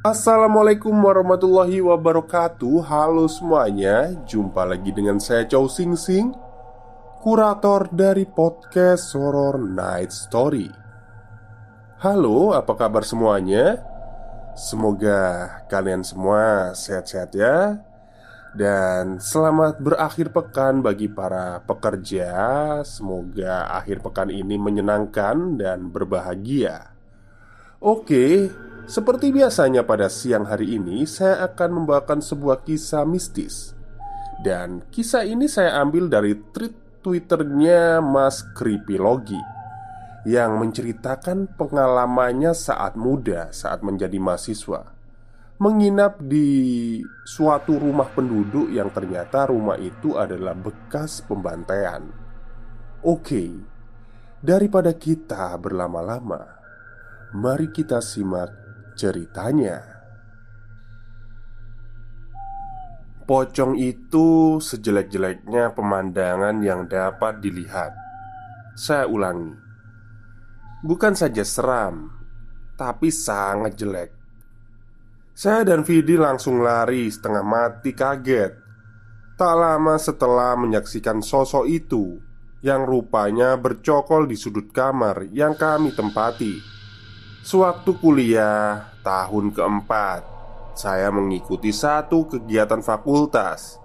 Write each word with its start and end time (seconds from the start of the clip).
Assalamualaikum 0.00 0.96
warahmatullahi 0.96 1.84
wabarakatuh. 1.84 2.88
Halo 2.88 3.28
semuanya 3.28 4.16
Jumpa 4.24 4.64
lagi 4.64 4.96
dengan 4.96 5.20
saya 5.20 5.44
Chow 5.44 5.68
Sing 5.68 5.92
Sing 5.92 6.32
Kurator 7.20 7.84
dari 7.92 8.24
podcast 8.24 9.12
Horror 9.12 9.60
Night 9.60 10.08
Story. 10.08 10.72
Halo, 12.00 12.56
apa 12.56 12.72
kabar 12.80 13.04
semuanya? 13.04 13.84
Semoga 14.56 15.60
kalian 15.68 16.00
semua 16.00 16.72
sehat-sehat 16.72 17.36
ya. 17.36 17.84
Dan 18.56 19.20
selamat 19.20 19.84
berakhir 19.84 20.32
pekan 20.32 20.80
bagi 20.80 21.12
para 21.12 21.60
pekerja. 21.68 22.32
Semoga 22.88 23.68
akhir 23.68 24.00
pekan 24.00 24.32
ini 24.32 24.56
menyenangkan 24.56 25.60
dan 25.60 25.92
berbahagia. 25.92 26.88
Oke, 27.84 28.48
seperti 28.86 29.34
biasanya 29.34 29.82
pada 29.82 30.06
siang 30.06 30.46
hari 30.46 30.78
ini 30.78 31.02
Saya 31.08 31.42
akan 31.48 31.82
membawakan 31.82 32.22
sebuah 32.22 32.62
kisah 32.62 33.02
mistis. 33.08 33.74
Dan 34.40 34.84
kisah 34.88 35.26
ini 35.26 35.48
saya 35.50 35.80
ambil 35.84 36.08
dari 36.08 36.36
tweet 36.52 37.02
twitternya 37.04 38.04
Mas 38.04 38.44
Creepylogi 38.56 39.40
Yang 40.28 40.52
menceritakan 40.60 41.48
pengalamannya 41.56 42.52
saat 42.52 42.96
muda 42.96 43.52
Saat 43.52 43.80
menjadi 43.84 44.16
mahasiswa. 44.20 44.96
Menginap 45.60 46.16
di 46.24 47.00
suatu 47.28 47.76
rumah 47.76 48.08
penduduk 48.08 48.72
yang 48.72 48.88
ternyata 48.88 49.44
rumah 49.52 49.76
itu 49.76 50.16
adalah 50.16 50.56
bekas 50.56 51.20
pembantaian. 51.20 52.00
Oke, 53.04 53.52
daripada 54.40 54.96
kita 54.96 55.52
berlama-lama 55.60 56.60
Mari 57.30 57.70
kita 57.70 58.02
simak 58.02 58.59
ceritanya. 59.00 59.80
Pocong 63.24 63.78
itu 63.80 64.60
sejelek-jeleknya 64.60 65.72
pemandangan 65.72 66.60
yang 66.60 66.84
dapat 66.84 67.40
dilihat. 67.40 67.96
Saya 68.76 69.08
ulangi, 69.08 69.56
bukan 70.84 71.16
saja 71.16 71.40
seram, 71.46 72.10
tapi 72.76 73.08
sangat 73.08 73.78
jelek. 73.78 74.10
Saya 75.32 75.64
dan 75.64 75.86
Vidi 75.86 76.20
langsung 76.20 76.60
lari 76.60 77.08
setengah 77.08 77.46
mati 77.46 77.96
kaget. 77.96 78.52
Tak 79.38 79.54
lama 79.56 79.96
setelah 79.96 80.52
menyaksikan 80.58 81.24
sosok 81.24 81.64
itu 81.64 82.20
yang 82.60 82.84
rupanya 82.84 83.56
bercokol 83.56 84.28
di 84.28 84.36
sudut 84.36 84.68
kamar 84.68 85.30
yang 85.32 85.56
kami 85.56 85.96
tempati. 85.96 86.60
Sewaktu 87.40 87.96
kuliah 87.96 88.89
tahun 89.00 89.52
keempat, 89.52 90.20
saya 90.76 91.12
mengikuti 91.12 91.72
satu 91.74 92.28
kegiatan 92.28 92.80
fakultas 92.80 93.80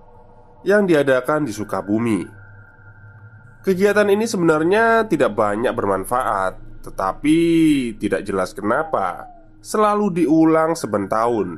yang 0.64 0.86
diadakan 0.86 1.44
di 1.48 1.52
Sukabumi. 1.52 2.24
Kegiatan 3.66 4.06
ini 4.12 4.30
sebenarnya 4.30 5.09
tidak 5.09 5.34
banyak 5.34 5.74
bermanfaat, 5.74 6.86
tetapi 6.86 7.40
tidak 7.98 8.22
jelas 8.22 8.54
kenapa 8.54 9.25
selalu 9.59 10.24
diulang 10.24 10.78
tahun. 11.09 11.58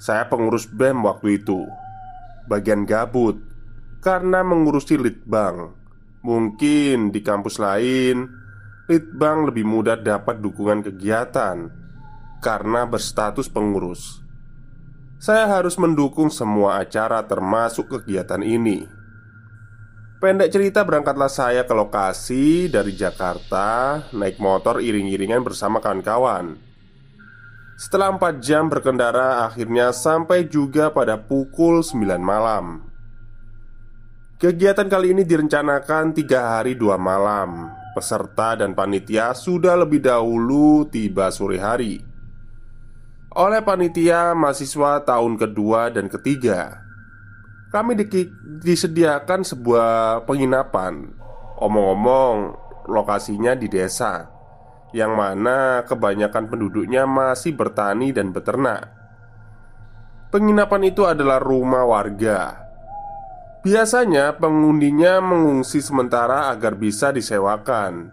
Saya 0.00 0.28
pengurus 0.28 0.68
BEM 0.68 1.04
waktu 1.04 1.40
itu, 1.40 1.68
bagian 2.48 2.88
gabut 2.88 3.36
karena 4.00 4.40
mengurusi 4.40 4.96
litbang. 4.96 5.72
Mungkin 6.24 7.14
di 7.14 7.20
kampus 7.22 7.62
lain 7.62 8.46
Litbang 8.86 9.50
lebih 9.50 9.66
mudah 9.66 9.98
dapat 9.98 10.38
dukungan 10.38 10.86
kegiatan 10.86 11.66
karena 12.46 12.86
berstatus 12.86 13.50
pengurus. 13.50 14.22
Saya 15.18 15.50
harus 15.50 15.74
mendukung 15.74 16.30
semua 16.30 16.78
acara, 16.78 17.26
termasuk 17.26 17.90
kegiatan 17.90 18.38
ini. 18.46 18.86
Pendek 20.22 20.54
cerita, 20.54 20.86
berangkatlah 20.86 21.26
saya 21.26 21.66
ke 21.66 21.74
lokasi 21.74 22.70
dari 22.70 22.94
Jakarta, 22.94 23.98
naik 24.14 24.38
motor 24.38 24.78
iring-iringan 24.78 25.42
bersama 25.42 25.82
kawan-kawan. 25.82 26.54
Setelah 27.74 28.14
4 28.14 28.38
jam 28.38 28.70
berkendara, 28.70 29.42
akhirnya 29.42 29.90
sampai 29.90 30.46
juga 30.46 30.94
pada 30.94 31.18
pukul 31.18 31.82
9 31.82 32.22
malam. 32.22 32.86
Kegiatan 34.38 34.86
kali 34.86 35.16
ini 35.16 35.24
direncanakan 35.24 36.12
tiga 36.12 36.60
hari 36.60 36.76
dua 36.76 37.00
malam 37.00 37.72
Peserta 37.96 38.52
dan 38.52 38.76
panitia 38.76 39.32
sudah 39.32 39.72
lebih 39.80 40.04
dahulu 40.04 40.84
tiba 40.92 41.32
sore 41.32 41.56
hari 41.56 42.05
Oleh 43.36 43.60
panitia 43.60 44.32
mahasiswa 44.32 45.04
tahun 45.04 45.36
kedua 45.36 45.92
dan 45.92 46.08
ketiga. 46.08 46.80
Kami 47.68 47.92
di 47.92 48.08
disediakan 48.64 49.44
sebuah 49.44 50.24
penginapan. 50.24 51.12
Omong-omong 51.60 52.56
lokasinya 52.88 53.52
di 53.56 53.68
desa 53.68 54.28
Yang 54.96 55.12
mana 55.12 55.84
kebanyakan 55.84 56.48
penduduknya 56.48 57.04
masih 57.04 57.52
bertani 57.52 58.16
dan 58.16 58.32
beternak. 58.32 58.88
Penginapan 60.32 60.88
itu 60.88 61.04
adalah 61.04 61.36
rumah 61.36 61.84
warga. 61.84 62.64
Biasanya 63.60 64.40
pengundinya 64.40 65.20
mengungsi 65.20 65.84
sementara 65.84 66.48
agar 66.48 66.80
bisa 66.80 67.12
disewakan. 67.12 68.08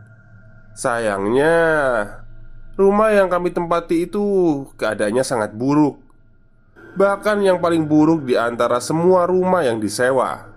Sayangnya, 0.75 1.55
rumah 2.73 3.13
yang 3.13 3.29
kami 3.29 3.53
tempati 3.53 4.09
itu 4.09 4.23
keadaannya 4.77 5.23
sangat 5.25 5.53
buruk. 5.53 6.01
Bahkan 6.93 7.41
yang 7.41 7.57
paling 7.57 7.89
buruk 7.89 8.25
di 8.25 8.37
antara 8.37 8.77
semua 8.77 9.25
rumah 9.25 9.65
yang 9.65 9.81
disewa. 9.81 10.53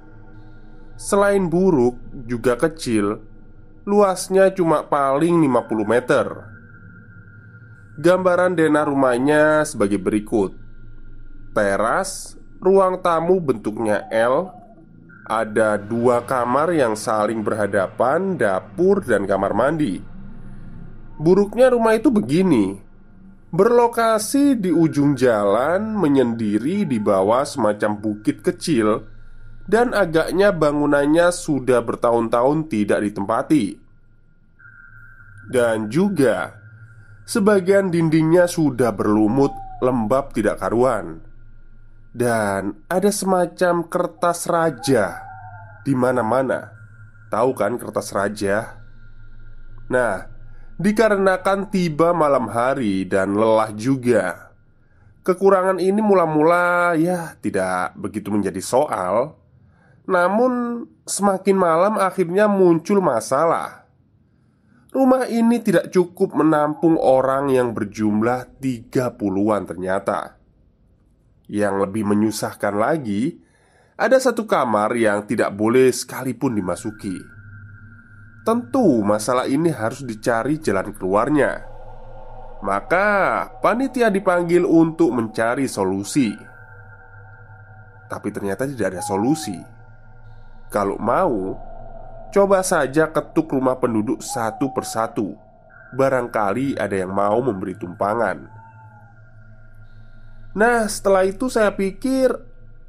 Selain 0.97 1.45
buruk, 1.49 1.97
juga 2.29 2.57
kecil, 2.57 3.21
luasnya 3.85 4.53
cuma 4.53 4.85
paling 4.85 5.33
50 5.45 5.85
meter. 5.85 6.27
Gambaran 7.97 8.53
denah 8.53 8.85
rumahnya 8.85 9.65
sebagai 9.65 9.97
berikut. 9.97 10.53
Teras, 11.57 12.37
ruang 12.61 13.01
tamu 13.01 13.41
bentuknya 13.41 14.05
L 14.13 14.53
ada 15.27 15.75
dua 15.75 16.23
kamar 16.23 16.71
yang 16.71 16.95
saling 16.95 17.43
berhadapan, 17.43 18.39
dapur 18.39 19.03
dan 19.03 19.27
kamar 19.27 19.53
mandi. 19.57 20.16
Buruknya 21.17 21.73
rumah 21.73 21.97
itu 21.97 22.13
begini: 22.13 22.77
berlokasi 23.49 24.61
di 24.61 24.69
ujung 24.69 25.17
jalan, 25.17 25.97
menyendiri 25.97 26.85
di 26.85 27.01
bawah 27.01 27.49
semacam 27.49 27.97
bukit 27.97 28.45
kecil, 28.45 29.09
dan 29.65 29.97
agaknya 29.97 30.53
bangunannya 30.53 31.33
sudah 31.33 31.81
bertahun-tahun 31.81 32.69
tidak 32.69 33.01
ditempati, 33.01 33.81
dan 35.49 35.89
juga 35.89 36.59
sebagian 37.25 37.89
dindingnya 37.89 38.45
sudah 38.45 38.93
berlumut, 38.93 39.51
lembab, 39.81 40.37
tidak 40.37 40.61
karuan. 40.61 41.25
Dan 42.17 42.81
ada 42.89 43.13
semacam 43.13 43.85
kertas 43.93 44.49
raja 44.49 45.21
di 45.85 45.93
mana-mana. 45.93 46.73
tahu 47.27 47.53
kan 47.53 47.77
kertas 47.77 48.15
raja? 48.15 48.81
Nah, 49.91 50.36
dikarenakan 50.77 51.73
tiba 51.73 52.13
malam 52.13 52.53
hari 52.53 53.09
dan 53.09 53.37
lelah 53.37 53.73
juga. 53.73 54.53
Kekurangan 55.27 55.83
ini 55.83 55.99
mula-mula 55.99 56.95
ya 56.95 57.35
tidak 57.43 57.99
begitu 57.99 58.31
menjadi 58.31 58.63
soal. 58.63 59.35
Namun 60.07 60.87
semakin 61.03 61.57
malam 61.59 61.95
akhirnya 61.99 62.47
muncul 62.47 63.03
masalah. 63.03 63.91
Rumah 64.95 65.27
ini 65.29 65.61
tidak 65.61 65.91
cukup 65.91 66.33
menampung 66.33 66.97
orang 66.97 67.51
yang 67.51 67.75
berjumlah 67.75 68.63
30-an 68.63 69.63
ternyata. 69.67 70.39
Yang 71.51 71.75
lebih 71.87 72.03
menyusahkan 72.11 72.75
lagi 72.75 73.39
Ada 73.97 74.29
satu 74.29 74.45
kamar 74.45 74.93
yang 74.93 75.25
tidak 75.25 75.57
boleh 75.57 75.89
sekalipun 75.89 76.53
dimasuki 76.53 77.36
Tentu 78.47 79.03
masalah 79.03 79.51
ini 79.51 79.75
harus 79.75 80.07
dicari 80.07 80.63
jalan 80.63 80.95
keluarnya. 80.95 81.67
Maka 82.63 83.43
panitia 83.59 84.07
dipanggil 84.07 84.63
untuk 84.63 85.11
mencari 85.11 85.67
solusi. 85.67 86.31
Tapi 88.07 88.29
ternyata 88.31 88.63
tidak 88.71 88.95
ada 88.95 89.03
solusi. 89.03 89.59
Kalau 90.71 90.95
mau 91.03 91.59
Coba 92.37 92.61
saja 92.61 93.09
ketuk 93.09 93.49
rumah 93.49 93.81
penduduk 93.81 94.21
satu 94.21 94.69
persatu. 94.69 95.41
Barangkali 95.97 96.77
ada 96.77 96.93
yang 96.93 97.09
mau 97.15 97.41
memberi 97.41 97.73
tumpangan. 97.79 98.45
Nah 100.53 100.85
setelah 100.85 101.25
itu 101.25 101.49
saya 101.49 101.73
pikir 101.73 102.33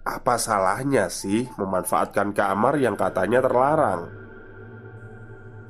Apa 0.08 0.40
salahnya 0.40 1.12
sih 1.12 1.48
memanfaatkan 1.60 2.32
kamar 2.32 2.80
yang 2.80 2.96
katanya 2.96 3.44
terlarang 3.44 4.27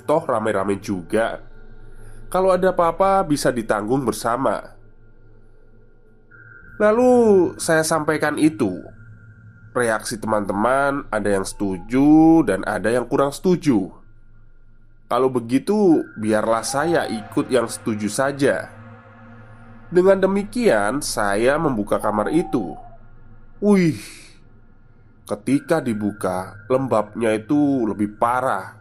Toh 0.07 0.24
rame-rame 0.24 0.80
juga. 0.80 1.44
Kalau 2.31 2.56
ada 2.56 2.71
apa-apa 2.71 3.27
bisa 3.27 3.51
ditanggung 3.51 4.07
bersama. 4.07 4.80
Lalu 6.80 7.54
saya 7.59 7.83
sampaikan 7.83 8.39
itu. 8.39 8.71
Reaksi 9.75 10.15
teman-teman 10.15 11.06
ada 11.12 11.27
yang 11.27 11.44
setuju 11.44 12.42
dan 12.48 12.63
ada 12.63 12.88
yang 12.88 13.04
kurang 13.04 13.36
setuju. 13.36 13.92
Kalau 15.12 15.27
begitu 15.27 16.04
biarlah 16.15 16.63
saya 16.63 17.03
ikut 17.07 17.51
yang 17.51 17.68
setuju 17.68 18.07
saja. 18.07 18.71
Dengan 19.92 20.19
demikian 20.24 21.03
saya 21.03 21.60
membuka 21.60 22.00
kamar 22.00 22.31
itu. 22.31 22.75
Wih 23.60 24.00
Ketika 25.27 25.83
dibuka, 25.83 26.56
lembabnya 26.71 27.36
itu 27.36 27.83
lebih 27.83 28.15
parah 28.15 28.76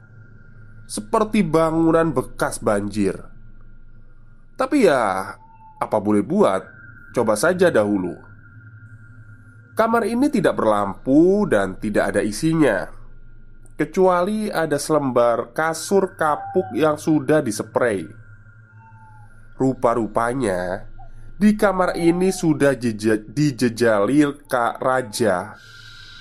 seperti 0.86 1.42
bangunan 1.42 2.14
bekas 2.14 2.62
banjir. 2.62 3.18
Tapi 4.56 4.88
ya, 4.88 5.36
apa 5.76 5.98
boleh 6.00 6.24
buat? 6.24 6.62
Coba 7.12 7.36
saja 7.36 7.68
dahulu. 7.68 8.16
Kamar 9.76 10.08
ini 10.08 10.32
tidak 10.32 10.56
berlampu 10.56 11.44
dan 11.44 11.76
tidak 11.76 12.16
ada 12.16 12.24
isinya, 12.24 12.88
kecuali 13.76 14.48
ada 14.48 14.80
selembar 14.80 15.52
kasur 15.52 16.16
kapuk 16.16 16.72
yang 16.72 16.96
sudah 16.96 17.44
disprei. 17.44 18.08
Rupa-rupanya 19.60 20.88
di 21.36 21.52
kamar 21.52 22.00
ini 22.00 22.32
sudah 22.32 22.72
dijejali 23.28 24.48
Kak 24.48 24.80
Raja 24.80 25.60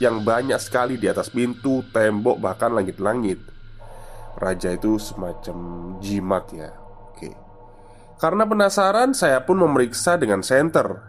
yang 0.03 0.27
banyak 0.27 0.59
sekali 0.59 0.99
di 0.99 1.07
atas 1.07 1.31
pintu, 1.31 1.79
tembok, 1.95 2.43
bahkan 2.43 2.75
langit-langit. 2.75 3.54
Raja 4.35 4.75
itu 4.75 4.99
semacam 4.99 5.57
jimat 6.03 6.51
ya. 6.51 6.75
Oke. 7.11 7.31
Karena 8.19 8.43
penasaran 8.43 9.15
saya 9.15 9.39
pun 9.47 9.63
memeriksa 9.63 10.19
dengan 10.19 10.43
senter. 10.43 10.99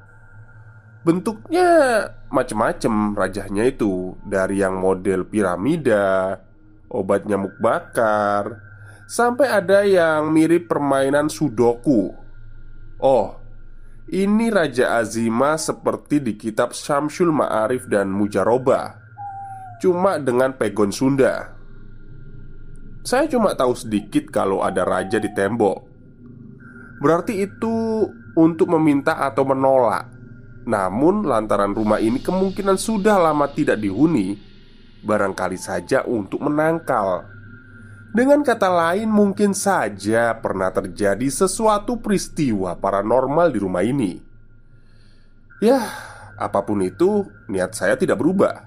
Bentuknya 1.03 2.03
macam-macam 2.31 3.19
rajahnya 3.19 3.67
itu. 3.67 4.15
Dari 4.23 4.63
yang 4.63 4.79
model 4.79 5.27
piramida 5.27 6.39
Obat 6.87 7.27
nyamuk 7.27 7.59
bakar 7.59 8.63
Sampai 9.11 9.51
ada 9.51 9.87
yang 9.87 10.31
mirip 10.35 10.67
permainan 10.71 11.31
sudoku. 11.31 12.15
Oh 13.03 13.39
Ini 14.07 14.55
Raja 14.55 15.03
Azima 15.03 15.59
seperti 15.59 16.23
di 16.23 16.39
kitab 16.39 16.71
Syamsul 16.71 17.35
Ma'arif 17.35 17.91
dan 17.91 18.11
Mujaroba. 18.11 19.03
Cuma 19.83 20.23
dengan 20.23 20.55
pegon 20.55 20.95
Sunda 20.95 21.56
saya 23.07 23.31
cuma 23.31 23.55
tahu 23.55 23.71
sedikit 23.79 24.35
kalau 24.35 24.67
ada 24.67 24.83
raja 24.83 25.23
di 25.23 25.31
tembok. 25.31 25.87
Berarti 26.99 27.39
itu 27.39 28.03
untuk 28.35 28.67
meminta 28.75 29.23
atau 29.23 29.47
menolak. 29.47 30.11
Namun, 30.67 31.23
lantaran 31.23 31.71
rumah 31.71 32.03
ini 32.03 32.19
kemungkinan 32.19 32.75
sudah 32.75 33.23
lama 33.23 33.47
tidak 33.47 33.79
dihuni, 33.79 34.35
barangkali 35.07 35.55
saja 35.55 36.03
untuk 36.03 36.43
menangkal. 36.43 37.31
Dengan 38.11 38.43
kata 38.43 38.67
lain, 38.67 39.07
mungkin 39.07 39.55
saja 39.55 40.35
pernah 40.43 40.75
terjadi 40.75 41.31
sesuatu 41.31 42.03
peristiwa 42.03 42.75
paranormal 42.75 43.55
di 43.55 43.59
rumah 43.63 43.87
ini. 43.87 44.19
Ya, 45.63 45.79
apa 46.35 46.67
pun 46.67 46.83
itu, 46.83 47.23
niat 47.47 47.79
saya 47.79 47.95
tidak 47.95 48.19
berubah. 48.19 48.66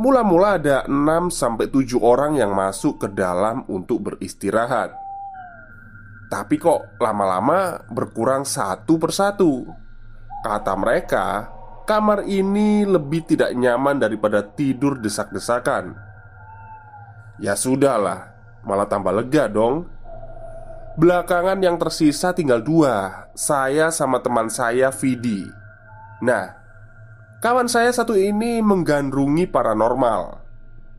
Mula-mula 0.00 0.56
ada 0.56 0.88
6-7 0.88 2.00
orang 2.00 2.40
yang 2.40 2.56
masuk 2.56 3.04
ke 3.04 3.08
dalam 3.12 3.68
untuk 3.68 4.00
beristirahat. 4.00 4.96
Tapi 6.32 6.56
kok 6.56 6.96
lama-lama 6.96 7.84
berkurang 7.92 8.48
satu 8.48 8.96
persatu? 8.96 9.68
Kata 10.40 10.72
mereka, 10.72 11.52
kamar 11.84 12.24
ini 12.24 12.88
lebih 12.88 13.28
tidak 13.28 13.52
nyaman 13.52 14.00
daripada 14.00 14.40
tidur 14.40 14.96
desak-desakan. 14.96 15.92
Ya 17.36 17.52
sudahlah, 17.52 18.32
malah 18.64 18.88
tambah 18.88 19.12
lega 19.12 19.52
dong. 19.52 19.84
Belakangan 20.96 21.60
yang 21.60 21.76
tersisa 21.76 22.34
tinggal 22.34 22.60
dua 22.64 23.28
Saya 23.36 23.92
sama 23.92 24.24
teman 24.24 24.48
saya 24.48 24.88
Vidi. 24.88 25.44
Nah, 26.24 26.59
Kawan 27.40 27.72
saya 27.72 27.88
satu 27.88 28.12
ini 28.20 28.60
menggandrungi 28.60 29.48
paranormal. 29.48 30.44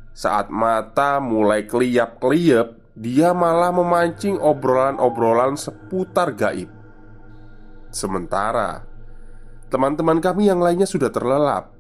Saat 0.10 0.50
mata 0.50 1.22
mulai 1.22 1.70
keliap-keliap, 1.70 2.98
dia 2.98 3.30
malah 3.30 3.70
memancing 3.70 4.42
obrolan-obrolan 4.42 5.54
seputar 5.54 6.34
gaib. 6.34 6.66
Sementara 7.94 8.82
teman-teman 9.70 10.18
kami 10.18 10.50
yang 10.50 10.58
lainnya 10.58 10.90
sudah 10.90 11.14
terlelap. 11.14 11.78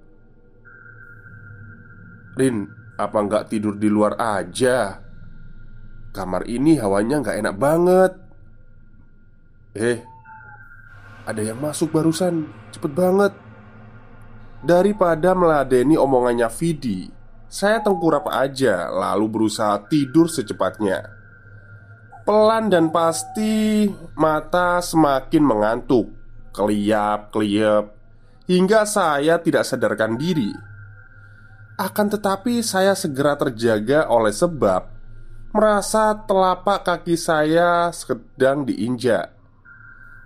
Rin, 2.37 2.69
apa 3.01 3.17
nggak 3.17 3.49
tidur 3.49 3.81
di 3.81 3.89
luar 3.89 4.13
aja? 4.21 5.01
Kamar 6.13 6.45
ini 6.45 6.77
hawanya 6.77 7.17
nggak 7.25 7.37
enak 7.41 7.55
banget. 7.57 8.13
Eh, 9.73 10.05
ada 11.25 11.41
yang 11.41 11.57
masuk 11.57 11.89
barusan, 11.89 12.45
cepet 12.69 12.93
banget. 12.93 13.33
Daripada 14.61 15.33
meladeni 15.33 15.97
omongannya 15.97 16.45
Vidi 16.53 17.09
Saya 17.49 17.81
tengkurap 17.81 18.29
aja 18.29 18.93
lalu 18.93 19.25
berusaha 19.25 19.81
tidur 19.89 20.29
secepatnya. 20.29 21.01
Pelan 22.21 22.69
dan 22.69 22.93
pasti 22.93 23.89
mata 24.13 24.77
semakin 24.77 25.41
mengantuk 25.41 26.13
Keliap-keliap 26.53 27.89
Hingga 28.45 28.85
saya 28.85 29.41
tidak 29.41 29.65
sadarkan 29.65 30.21
diri. 30.21 30.53
Akan 31.81 32.13
tetapi 32.13 32.61
saya 32.61 32.93
segera 32.93 33.33
terjaga 33.33 34.05
oleh 34.13 34.29
sebab 34.29 34.85
Merasa 35.57 36.13
telapak 36.29 36.85
kaki 36.85 37.17
saya 37.17 37.89
sedang 37.89 38.63
diinjak. 38.63 39.33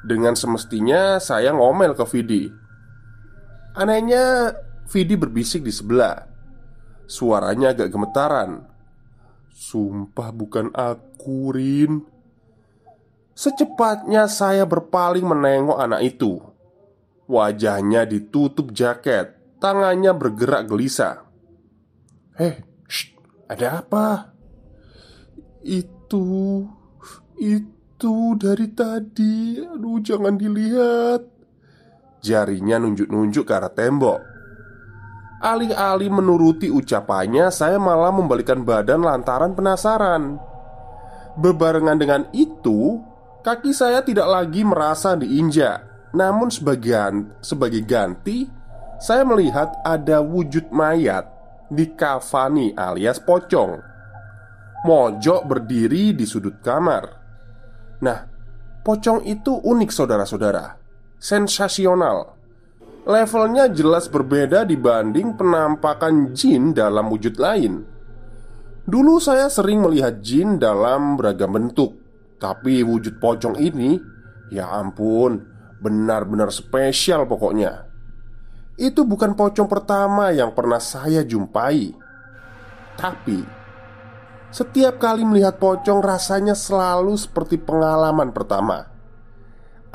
Dengan 0.04 0.36
semestinya 0.36 1.24
saya 1.24 1.56
ngomel 1.56 1.96
ke 1.96 2.04
Vidi 2.12 2.65
Anehnya, 3.76 4.56
Vidi 4.88 5.20
berbisik 5.20 5.68
di 5.68 5.74
sebelah. 5.76 6.16
Suaranya 7.06 7.76
agak 7.76 7.92
gemetaran. 7.92 8.64
Sumpah 9.52 10.32
bukan 10.32 10.72
aku, 10.72 11.52
Rin. 11.52 12.00
Secepatnya 13.36 14.32
saya 14.32 14.64
berpaling 14.64 15.28
menengok 15.28 15.76
anak 15.76 16.02
itu. 16.08 16.40
Wajahnya 17.28 18.08
ditutup 18.08 18.72
jaket, 18.72 19.60
tangannya 19.60 20.16
bergerak 20.16 20.72
gelisah. 20.72 21.28
"Eh, 22.40 22.64
ada 23.52 23.84
apa?" 23.84 24.32
"Itu, 25.66 26.64
itu 27.36 28.16
dari 28.40 28.72
tadi. 28.72 29.60
Aduh, 29.68 30.00
jangan 30.00 30.40
dilihat." 30.40 31.35
Jarinya 32.26 32.82
nunjuk-nunjuk 32.82 33.46
ke 33.46 33.54
arah 33.54 33.70
tembok 33.70 34.36
Alih-alih 35.46 36.10
menuruti 36.10 36.74
ucapannya, 36.74 37.54
saya 37.54 37.78
malah 37.78 38.10
membalikan 38.10 38.66
badan 38.66 39.06
lantaran 39.06 39.54
penasaran. 39.54 40.42
Bebarengan 41.38 42.02
dengan 42.02 42.26
itu, 42.34 43.04
kaki 43.46 43.76
saya 43.76 44.02
tidak 44.02 44.26
lagi 44.26 44.66
merasa 44.66 45.14
diinjak. 45.14 45.84
Namun 46.16 46.50
sebagian 46.50 47.36
sebagai 47.44 47.86
ganti, 47.86 48.48
saya 48.98 49.28
melihat 49.28 49.76
ada 49.84 50.24
wujud 50.24 50.72
mayat 50.72 51.28
di 51.68 51.94
kafani 51.94 52.72
alias 52.74 53.22
pocong. 53.22 53.84
Mojok 54.88 55.46
berdiri 55.46 56.16
di 56.18 56.24
sudut 56.24 56.58
kamar. 56.64 57.06
Nah, 58.00 58.20
pocong 58.82 59.22
itu 59.28 59.52
unik 59.62 59.92
saudara-saudara. 59.92 60.85
Sensasional 61.18 62.36
levelnya 63.06 63.70
jelas 63.70 64.10
berbeda 64.10 64.66
dibanding 64.66 65.38
penampakan 65.38 66.34
jin 66.34 66.74
dalam 66.74 67.08
wujud 67.14 67.38
lain. 67.38 67.86
Dulu 68.86 69.18
saya 69.22 69.50
sering 69.50 69.82
melihat 69.82 70.22
jin 70.22 70.58
dalam 70.58 71.18
beragam 71.18 71.54
bentuk, 71.54 71.98
tapi 72.38 72.82
wujud 72.86 73.18
pocong 73.18 73.58
ini, 73.58 73.98
ya 74.54 74.70
ampun, 74.78 75.42
benar-benar 75.82 76.54
spesial 76.54 77.26
pokoknya. 77.26 77.90
Itu 78.78 79.08
bukan 79.08 79.34
pocong 79.34 79.70
pertama 79.70 80.30
yang 80.34 80.54
pernah 80.54 80.82
saya 80.82 81.26
jumpai, 81.26 81.94
tapi 82.98 83.42
setiap 84.54 85.02
kali 85.02 85.26
melihat 85.26 85.58
pocong 85.58 86.00
rasanya 86.00 86.54
selalu 86.54 87.18
seperti 87.18 87.58
pengalaman 87.58 88.30
pertama. 88.34 88.95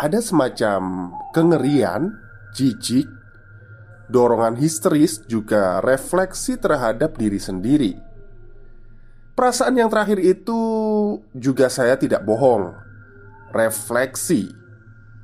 Ada 0.00 0.24
semacam 0.24 1.12
kengerian 1.36 2.16
jijik, 2.56 3.04
dorongan 4.08 4.56
histeris, 4.56 5.20
juga 5.28 5.84
refleksi 5.84 6.56
terhadap 6.56 7.20
diri 7.20 7.36
sendiri. 7.36 7.92
Perasaan 9.36 9.76
yang 9.76 9.92
terakhir 9.92 10.16
itu 10.24 10.60
juga 11.36 11.68
saya 11.68 12.00
tidak 12.00 12.24
bohong. 12.24 12.72
Refleksi 13.52 14.48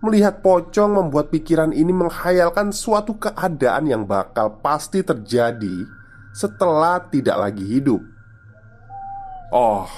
melihat 0.04 0.44
pocong 0.44 0.92
membuat 0.92 1.32
pikiran 1.32 1.72
ini 1.72 1.96
menghayalkan 1.96 2.68
suatu 2.68 3.16
keadaan 3.16 3.88
yang 3.88 4.04
bakal 4.04 4.60
pasti 4.60 5.00
terjadi 5.00 5.88
setelah 6.36 7.00
tidak 7.08 7.48
lagi 7.48 7.64
hidup. 7.64 8.04
Oh, 9.56 9.88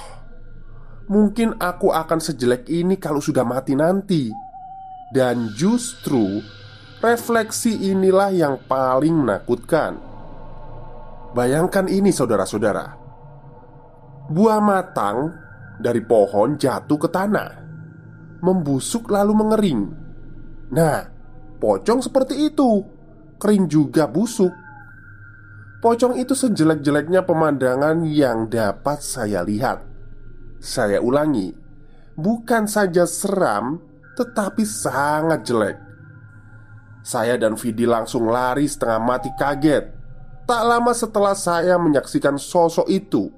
mungkin 1.11 1.58
aku 1.58 1.90
akan 1.90 2.23
sejelek 2.23 2.70
ini 2.70 2.94
kalau 2.94 3.18
sudah 3.18 3.42
mati 3.42 3.75
nanti, 3.75 4.30
dan 5.15 5.53
justru 5.57 6.45
Refleksi 6.99 7.95
inilah 7.95 8.35
yang 8.35 8.59
paling 8.67 9.23
menakutkan. 9.23 9.95
Bayangkan 11.31 11.87
ini, 11.87 12.11
saudara-saudara: 12.11 12.91
buah 14.27 14.59
matang 14.59 15.31
dari 15.79 16.03
pohon 16.03 16.59
jatuh 16.59 16.99
ke 16.99 17.07
tanah, 17.07 17.50
membusuk 18.43 19.15
lalu 19.15 19.31
mengering. 19.31 19.81
Nah, 20.75 21.07
pocong 21.62 22.03
seperti 22.03 22.50
itu, 22.50 22.83
kering 23.38 23.71
juga 23.71 24.11
busuk. 24.11 24.50
Pocong 25.79 26.19
itu 26.19 26.35
sejelek-jeleknya 26.35 27.23
pemandangan 27.23 28.03
yang 28.11 28.50
dapat 28.50 28.99
saya 29.07 29.47
lihat. 29.47 29.87
Saya 30.59 30.99
ulangi, 30.99 31.55
bukan 32.19 32.67
saja 32.67 33.07
seram, 33.07 33.79
tetapi 34.18 34.66
sangat 34.66 35.46
jelek. 35.46 35.78
Saya 37.06 37.38
dan 37.38 37.54
Vidi 37.54 37.87
langsung 37.87 38.26
lari 38.26 38.66
setengah 38.66 38.98
mati 38.98 39.30
kaget. 39.38 39.94
Tak 40.42 40.62
lama 40.66 40.90
setelah 40.90 41.37
saya 41.37 41.76
menyaksikan 41.76 42.40
sosok 42.40 42.88
itu 42.88 43.28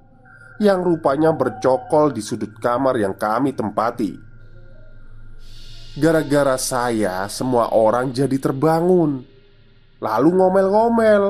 Yang 0.62 0.94
rupanya 0.94 1.32
bercokol 1.32 2.12
di 2.12 2.20
sudut 2.20 2.52
kamar 2.60 2.96
yang 3.00 3.16
kami 3.16 3.56
tempati. 3.56 4.12
Gara-gara 5.96 6.60
saya, 6.60 7.24
semua 7.32 7.72
orang 7.72 8.12
jadi 8.12 8.36
terbangun. 8.36 9.24
Lalu 10.04 10.28
ngomel-ngomel. 10.36 11.24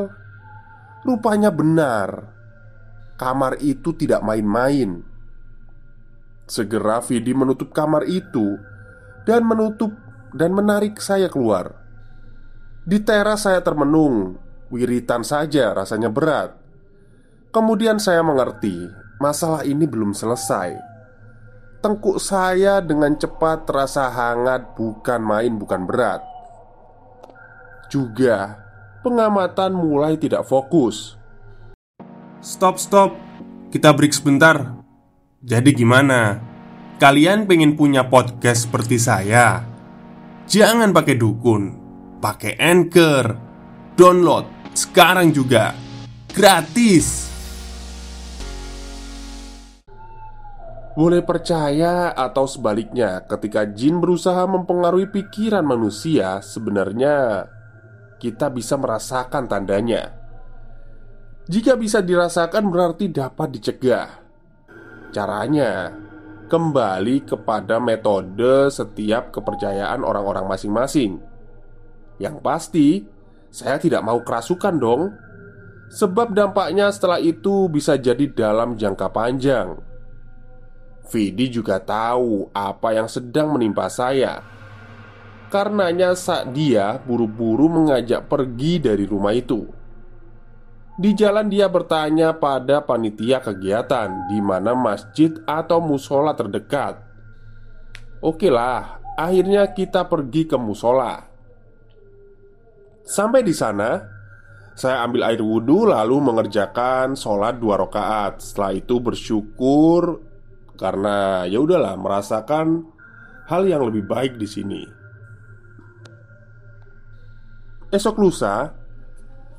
Rupanya 1.07 1.54
benar 1.54 2.40
Kamar 3.21 3.61
itu 3.61 3.92
tidak 3.92 4.25
main-main. 4.25 5.04
Segera 6.49 7.04
Vidi 7.04 7.37
menutup 7.37 7.69
kamar 7.69 8.09
itu 8.09 8.57
Dan 9.25 9.45
menutup 9.47 9.93
dan 10.33 10.55
menarik 10.55 10.99
saya 11.00 11.29
keluar. 11.29 11.77
Di 12.87 13.03
teras 13.03 13.45
saya 13.45 13.61
termenung 13.61 14.41
Wiritan 14.71 15.27
saja 15.27 15.75
rasanya 15.75 16.09
berat. 16.09 16.55
Kemudian 17.50 17.99
saya 17.99 18.23
mengerti 18.23 18.87
Masalah 19.21 19.69
ini 19.69 19.85
belum 19.85 20.17
selesai. 20.17 20.81
Tengkuk 21.85 22.17
saya 22.17 22.81
dengan 22.81 23.12
cepat 23.21 23.69
terasa 23.69 24.09
hangat 24.09 24.73
Bukan 24.73 25.21
main, 25.21 25.61
bukan 25.61 25.85
berat. 25.85 26.25
Juga 27.93 28.71
Pengamatan 29.00 29.73
mulai 29.73 30.21
tidak 30.21 30.45
fokus. 30.45 31.17
Stop, 32.45 32.77
stop. 32.77 33.17
Kita 33.73 33.97
break 33.97 34.12
sebentar. 34.12 34.77
Jadi 35.41 35.73
gimana? 35.73 36.50
Kalian 37.00 37.49
pengen 37.49 37.80
punya 37.80 38.12
podcast 38.12 38.69
seperti 38.69 39.00
saya? 39.00 39.64
Jangan 40.45 40.92
pakai 40.92 41.16
dukun 41.16 41.80
pakai 42.21 42.61
Anchor. 42.61 43.25
Download 43.97 44.45
sekarang 44.76 45.33
juga. 45.33 45.73
Gratis. 46.28 47.33
Boleh 50.92 51.25
percaya 51.25 52.12
atau 52.12 52.45
sebaliknya, 52.45 53.25
ketika 53.25 53.64
jin 53.64 53.97
berusaha 53.97 54.45
mempengaruhi 54.45 55.09
pikiran 55.09 55.64
manusia, 55.64 56.45
sebenarnya 56.45 57.49
kita 58.21 58.52
bisa 58.52 58.76
merasakan 58.76 59.49
tandanya. 59.49 60.12
Jika 61.49 61.80
bisa 61.80 62.04
dirasakan, 62.04 62.69
berarti 62.69 63.09
dapat 63.09 63.49
dicegah. 63.57 64.21
Caranya 65.09 65.88
kembali 66.50 67.23
kepada 67.23 67.78
metode 67.78 68.66
setiap 68.75 69.30
kepercayaan 69.30 70.02
orang-orang 70.02 70.50
masing-masing. 70.50 71.23
Yang 72.19 72.37
pasti, 72.42 72.88
saya 73.54 73.78
tidak 73.78 74.02
mau 74.02 74.19
kerasukan 74.26 74.75
dong. 74.83 75.02
Sebab 75.90 76.35
dampaknya 76.35 76.90
setelah 76.90 77.23
itu 77.23 77.71
bisa 77.71 77.95
jadi 77.95 78.26
dalam 78.30 78.75
jangka 78.75 79.11
panjang. 79.14 79.78
Vidi 81.11 81.50
juga 81.50 81.78
tahu 81.83 82.50
apa 82.54 82.95
yang 82.95 83.07
sedang 83.07 83.54
menimpa 83.54 83.87
saya. 83.90 84.42
Karenanya 85.50 86.14
saat 86.14 86.54
dia 86.54 87.02
buru-buru 87.02 87.66
mengajak 87.66 88.30
pergi 88.30 88.78
dari 88.78 89.02
rumah 89.02 89.35
itu 89.35 89.80
Di 91.00 91.16
jalan 91.16 91.49
dia 91.49 91.64
bertanya 91.73 92.37
pada 92.37 92.85
panitia 92.85 93.40
kegiatan 93.40 94.28
Di 94.28 94.37
mana 94.45 94.76
masjid 94.76 95.33
atau 95.49 95.80
musola 95.80 96.37
terdekat 96.37 97.00
Oke 98.21 98.52
lah, 98.52 99.00
akhirnya 99.16 99.73
kita 99.73 100.04
pergi 100.04 100.45
ke 100.45 100.61
musola 100.61 101.25
Sampai 103.11 103.42
di 103.42 103.50
sana, 103.50 103.99
saya 104.80 105.02
ambil 105.02 105.28
air 105.28 105.42
wudhu 105.42 105.83
lalu 105.83 106.23
mengerjakan 106.23 107.19
sholat 107.19 107.59
dua 107.59 107.75
rakaat. 107.75 108.38
Setelah 108.40 108.73
itu 108.78 109.02
bersyukur 109.02 110.23
karena 110.78 111.45
ya 111.45 111.61
udahlah 111.61 111.99
merasakan 111.99 112.87
hal 113.50 113.66
yang 113.66 113.83
lebih 113.83 114.07
baik 114.07 114.38
di 114.38 114.47
sini. 114.47 114.83
Esok 117.90 118.16
lusa, 118.23 118.71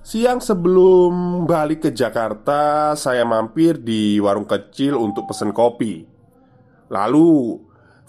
siang 0.01 0.41
sebelum 0.41 1.45
balik 1.45 1.87
ke 1.87 1.89
Jakarta, 1.93 2.93
saya 2.97 3.21
mampir 3.25 3.77
di 3.81 4.17
warung 4.17 4.49
kecil 4.49 4.97
untuk 4.97 5.29
pesen 5.29 5.53
kopi. 5.53 6.05
Lalu, 6.91 7.61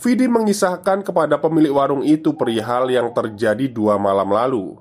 Vidi 0.02 0.26
mengisahkan 0.26 1.06
kepada 1.06 1.38
pemilik 1.38 1.70
warung 1.70 2.02
itu 2.02 2.34
perihal 2.34 2.90
yang 2.90 3.14
terjadi 3.14 3.70
dua 3.70 4.02
malam 4.02 4.34
lalu. 4.34 4.74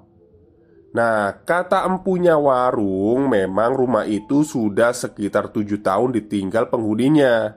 Nah, 0.92 1.46
kata 1.46 1.86
empunya 1.86 2.36
warung, 2.36 3.30
memang 3.30 3.78
rumah 3.78 4.04
itu 4.04 4.42
sudah 4.42 4.92
sekitar 4.92 5.54
tujuh 5.54 5.80
tahun 5.80 6.18
ditinggal 6.18 6.74
penghuninya. 6.74 7.54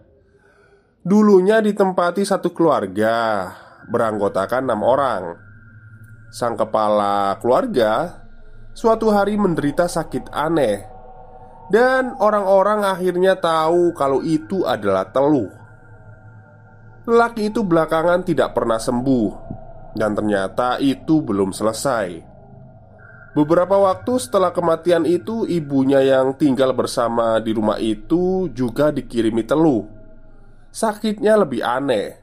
Dulunya 1.00 1.64
ditempati 1.64 2.22
satu 2.22 2.52
keluarga, 2.52 3.48
beranggotakan 3.88 4.68
enam 4.68 4.80
orang. 4.84 5.24
Sang 6.30 6.54
kepala 6.54 7.38
keluarga 7.40 8.23
suatu 8.74 9.14
hari 9.14 9.38
menderita 9.38 9.86
sakit 9.86 10.34
aneh, 10.34 10.82
dan 11.70 12.18
orang-orang 12.18 12.82
akhirnya 12.82 13.38
tahu 13.38 13.94
kalau 13.94 14.20
itu 14.20 14.66
adalah 14.66 15.08
teluh. 15.14 15.48
Lelaki 17.06 17.54
itu 17.54 17.62
belakangan 17.62 18.26
tidak 18.26 18.52
pernah 18.52 18.82
sembuh, 18.82 19.30
dan 19.94 20.12
ternyata 20.12 20.82
itu 20.82 21.22
belum 21.22 21.54
selesai. 21.54 22.34
Beberapa 23.34 23.74
waktu 23.78 24.14
setelah 24.18 24.54
kematian 24.54 25.02
itu, 25.06 25.42
ibunya 25.46 25.98
yang 26.02 26.38
tinggal 26.38 26.70
bersama 26.70 27.42
di 27.42 27.50
rumah 27.50 27.82
itu 27.82 28.46
juga 28.54 28.94
dikirimi 28.94 29.42
teluh. 29.42 29.82
Sakitnya 30.70 31.38
lebih 31.42 31.62
aneh. 31.62 32.22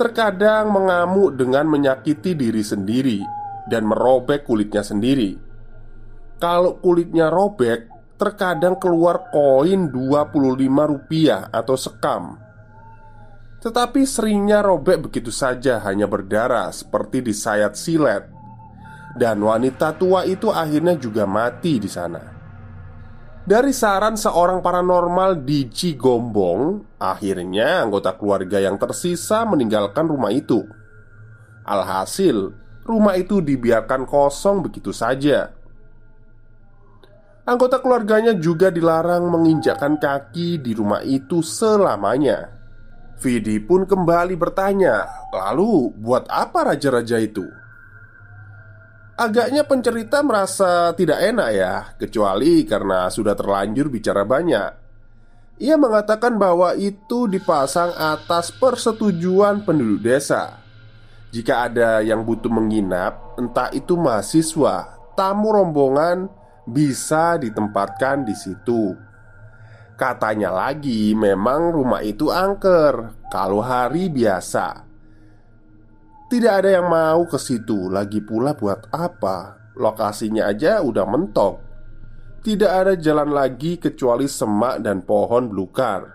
Terkadang 0.00 0.72
mengamuk 0.72 1.36
dengan 1.36 1.68
menyakiti 1.68 2.32
diri 2.32 2.64
sendiri 2.64 3.20
dan 3.68 3.84
merobek 3.84 4.48
kulitnya 4.48 4.80
sendiri. 4.80 5.49
Kalau 6.40 6.80
kulitnya 6.80 7.28
robek, 7.28 7.86
terkadang 8.16 8.80
keluar 8.80 9.28
koin 9.28 9.92
25 9.92 10.32
rupiah 10.88 11.52
atau 11.52 11.76
sekam. 11.76 12.40
Tetapi 13.60 14.08
seringnya 14.08 14.64
robek 14.64 15.08
begitu 15.08 15.28
saja 15.28 15.84
hanya 15.84 16.08
berdarah 16.08 16.72
seperti 16.72 17.20
disayat 17.20 17.76
silet 17.76 18.40
dan 19.14 19.42
wanita 19.42 19.98
tua 19.98 20.22
itu 20.26 20.52
akhirnya 20.54 20.94
juga 20.94 21.26
mati 21.26 21.82
di 21.82 21.90
sana. 21.90 22.22
Dari 23.40 23.72
saran 23.74 24.14
seorang 24.14 24.62
paranormal 24.62 25.42
di 25.42 25.66
Cigombong, 25.66 26.94
akhirnya 27.00 27.82
anggota 27.82 28.14
keluarga 28.14 28.62
yang 28.62 28.78
tersisa 28.78 29.42
meninggalkan 29.48 30.06
rumah 30.06 30.30
itu. 30.30 30.62
Alhasil, 31.66 32.54
rumah 32.86 33.18
itu 33.18 33.42
dibiarkan 33.42 34.06
kosong 34.06 34.62
begitu 34.62 34.94
saja. 34.94 35.50
Anggota 37.50 37.82
keluarganya 37.82 38.30
juga 38.38 38.70
dilarang 38.70 39.26
menginjakkan 39.26 39.98
kaki 39.98 40.62
di 40.62 40.70
rumah 40.70 41.02
itu 41.02 41.42
selamanya. 41.42 42.46
Vidi 43.18 43.58
pun 43.58 43.90
kembali 43.90 44.38
bertanya, 44.38 45.26
"Lalu, 45.34 45.98
buat 45.98 46.30
apa 46.30 46.70
raja-raja 46.70 47.18
itu?" 47.18 47.42
Agaknya 49.18 49.66
pencerita 49.66 50.22
merasa 50.22 50.94
tidak 50.94 51.18
enak 51.26 51.50
ya, 51.50 51.74
kecuali 51.98 52.62
karena 52.62 53.10
sudah 53.10 53.34
terlanjur 53.34 53.90
bicara 53.90 54.22
banyak. 54.22 54.70
Ia 55.58 55.74
mengatakan 55.74 56.38
bahwa 56.38 56.78
itu 56.78 57.26
dipasang 57.26 57.90
atas 57.98 58.54
persetujuan 58.54 59.66
penduduk 59.66 60.06
desa. 60.06 60.54
Jika 61.34 61.66
ada 61.66 61.98
yang 61.98 62.22
butuh 62.22 62.48
menginap, 62.48 63.34
entah 63.34 63.74
itu 63.74 63.98
mahasiswa, 63.98 64.96
tamu 65.18 65.50
rombongan 65.50 66.39
bisa 66.70 67.36
ditempatkan 67.36 68.22
di 68.22 68.34
situ. 68.38 68.94
Katanya 69.98 70.48
lagi, 70.48 71.12
memang 71.12 71.76
rumah 71.76 72.00
itu 72.00 72.32
angker 72.32 73.28
kalau 73.28 73.60
hari 73.60 74.08
biasa. 74.08 74.88
Tidak 76.30 76.52
ada 76.62 76.70
yang 76.70 76.86
mau 76.88 77.26
ke 77.26 77.36
situ, 77.36 77.90
lagi 77.90 78.22
pula 78.22 78.54
buat 78.54 78.88
apa? 78.94 79.70
Lokasinya 79.76 80.46
aja 80.48 80.80
udah 80.80 81.04
mentok. 81.04 81.54
Tidak 82.40 82.70
ada 82.70 82.94
jalan 82.96 83.34
lagi 83.34 83.76
kecuali 83.76 84.24
semak 84.24 84.80
dan 84.80 85.04
pohon 85.04 85.52
belukar. 85.52 86.08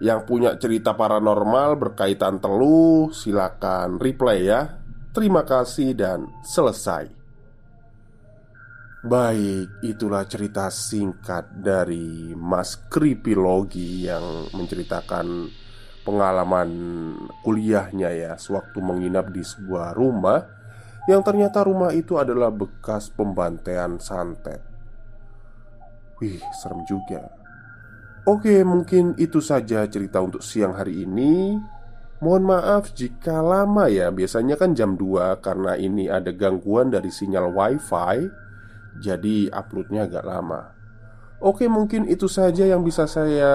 Yang 0.00 0.20
punya 0.26 0.56
cerita 0.56 0.96
paranormal 0.96 1.76
berkaitan 1.76 2.40
teluh, 2.40 3.12
silakan 3.12 4.00
replay 4.00 4.48
ya. 4.48 4.80
Terima 5.12 5.44
kasih 5.44 5.92
dan 5.94 6.26
selesai. 6.40 7.19
Baik, 9.00 9.80
itulah 9.80 10.28
cerita 10.28 10.68
singkat 10.68 11.48
dari 11.56 12.36
Mas 12.36 12.76
Kripilogi 12.92 14.04
yang 14.04 14.52
menceritakan 14.52 15.48
pengalaman 16.04 16.68
kuliahnya 17.40 18.12
ya 18.12 18.32
Sewaktu 18.36 18.76
menginap 18.84 19.32
di 19.32 19.40
sebuah 19.40 19.96
rumah 19.96 20.44
Yang 21.08 21.32
ternyata 21.32 21.64
rumah 21.64 21.96
itu 21.96 22.20
adalah 22.20 22.52
bekas 22.52 23.08
pembantaian 23.08 23.96
santet. 23.96 24.60
Wih, 26.20 26.44
serem 26.60 26.84
juga. 26.84 27.32
Oke, 28.28 28.60
mungkin 28.68 29.16
itu 29.16 29.40
saja 29.40 29.88
cerita 29.88 30.20
untuk 30.20 30.44
siang 30.44 30.76
hari 30.76 31.08
ini. 31.08 31.56
Mohon 32.20 32.44
maaf 32.52 32.92
jika 32.92 33.40
lama 33.40 33.88
ya 33.88 34.12
Biasanya 34.12 34.60
kan 34.60 34.76
jam 34.76 34.92
2 34.92 35.40
Karena 35.40 35.72
ini 35.80 36.04
ada 36.04 36.28
gangguan 36.36 36.92
dari 36.92 37.08
sinyal 37.08 37.48
wifi 37.48 38.28
Jadi 38.98 39.46
uploadnya 39.52 40.10
agak 40.10 40.24
lama 40.26 40.74
Oke 41.40 41.70
mungkin 41.70 42.10
itu 42.10 42.26
saja 42.26 42.66
yang 42.66 42.82
bisa 42.82 43.06
saya 43.06 43.52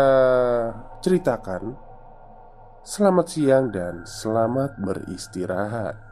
ceritakan 1.03 1.75
Selamat 2.85 3.33
siang 3.33 3.73
dan 3.73 4.05
selamat 4.05 4.77
beristirahat. 4.77 6.04